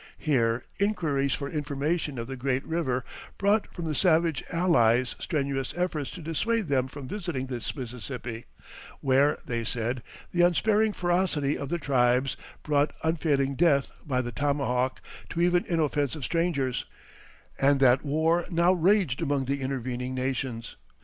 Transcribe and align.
Here 0.17 0.65
inquiries 0.79 1.35
for 1.35 1.47
information 1.47 2.17
of 2.17 2.25
the 2.25 2.35
"great 2.35 2.65
river" 2.65 3.05
brought 3.37 3.71
from 3.71 3.85
the 3.85 3.93
savage 3.93 4.43
allies 4.49 5.15
strenuous 5.19 5.75
efforts 5.77 6.09
to 6.13 6.23
dissuade 6.23 6.69
them 6.69 6.87
from 6.87 7.07
visiting 7.07 7.45
this 7.45 7.75
Mississippi, 7.75 8.45
where, 9.01 9.37
they 9.45 9.63
said, 9.63 10.01
the 10.31 10.41
unsparing 10.41 10.91
ferocity 10.91 11.55
of 11.55 11.69
the 11.69 11.77
tribes 11.77 12.35
brought 12.63 12.93
unfailing 13.03 13.53
death 13.53 13.91
by 14.03 14.23
the 14.23 14.31
tomahawk 14.31 15.01
to 15.29 15.39
even 15.41 15.65
inoffensive 15.67 16.23
strangers, 16.23 16.85
and 17.59 17.79
that 17.79 18.03
war 18.03 18.45
now 18.49 18.73
raged 18.73 19.21
among 19.21 19.45
the 19.45 19.61
intervening 19.61 20.15
nations. 20.15 20.77